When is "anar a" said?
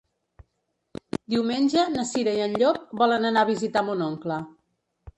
3.33-3.53